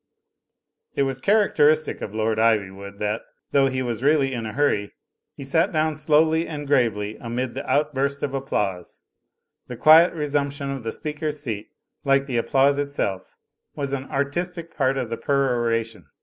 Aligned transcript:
It 0.95 1.03
was 1.03 1.19
characteristic 1.21 2.01
of 2.01 2.15
Lord 2.15 2.39
Iv3nvood 2.39 2.97
that, 2.97 3.21
though 3.51 3.67
he 3.67 3.83
was 3.83 4.01
really 4.01 4.33
in 4.33 4.47
a 4.47 4.53
hurry, 4.53 4.93
he 5.35 5.43
sat 5.43 5.71
down 5.71 5.93
slowly 5.93 6.47
and 6.47 6.67
gfravely 6.67 7.19
amid 7.21 7.53
the 7.53 7.69
outburst 7.71 8.23
of 8.23 8.33
applause. 8.33 9.03
The 9.67 9.77
quiet 9.77 10.11
re 10.15 10.25
stunption 10.25 10.75
of 10.75 10.81
the 10.81 10.91
speaker's 10.91 11.39
seat, 11.39 11.67
like 12.03 12.25
the 12.25 12.37
applause 12.37 12.79
itself, 12.79 13.27
was 13.75 13.93
an 13.93 14.05
artistic 14.09 14.75
part 14.75 14.97
of 14.97 15.11
the 15.11 15.17
peroration. 15.17 16.07